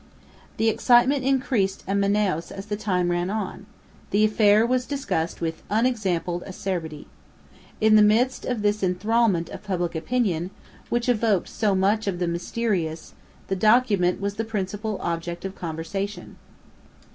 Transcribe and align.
The 0.57 0.67
excitement 0.67 1.23
increased 1.23 1.83
in 1.87 1.99
Manaos 1.99 2.51
as 2.51 2.65
the 2.65 2.75
time 2.75 3.11
ran 3.11 3.29
on; 3.29 3.67
the 4.09 4.25
affair 4.25 4.65
was 4.65 4.87
discussed 4.87 5.41
with 5.41 5.61
unexampled 5.69 6.41
acerbity. 6.47 7.05
In 7.79 7.95
the 7.95 8.01
midst 8.01 8.43
of 8.43 8.63
this 8.63 8.81
enthralment 8.81 9.49
of 9.49 9.63
public 9.63 9.93
opinion, 9.93 10.49
which 10.89 11.07
evoked 11.07 11.49
so 11.49 11.75
much 11.75 12.07
of 12.07 12.17
the 12.17 12.27
mysterious, 12.27 13.13
the 13.47 13.55
document 13.55 14.19
was 14.19 14.37
the 14.37 14.43
principal 14.43 14.97
object 15.03 15.45
of 15.45 15.53
conversation. 15.53 16.37